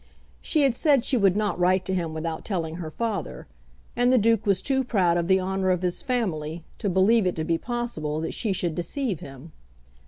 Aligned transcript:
She 0.41 0.63
had 0.63 0.73
said 0.73 1.05
she 1.05 1.15
would 1.15 1.35
not 1.35 1.59
write 1.59 1.85
to 1.85 1.93
him 1.93 2.11
without 2.11 2.43
telling 2.43 2.77
her 2.77 2.89
father, 2.89 3.45
and 3.95 4.11
the 4.11 4.17
Duke 4.17 4.47
was 4.47 4.63
too 4.63 4.83
proud 4.83 5.15
of 5.15 5.27
the 5.27 5.39
honour 5.39 5.69
of 5.69 5.83
his 5.83 6.01
family 6.01 6.63
to 6.79 6.89
believe 6.89 7.27
it 7.27 7.35
to 7.35 7.43
be 7.43 7.59
possible 7.59 8.19
that 8.21 8.33
she 8.33 8.51
should 8.51 8.73
deceive 8.73 9.19
him. 9.19 9.51